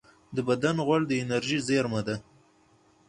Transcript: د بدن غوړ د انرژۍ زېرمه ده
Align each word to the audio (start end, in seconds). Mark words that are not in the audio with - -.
د 0.35 0.37
بدن 0.47 0.75
غوړ 0.85 1.01
د 1.07 1.11
انرژۍ 1.23 1.59
زېرمه 1.67 2.01
ده 2.07 2.15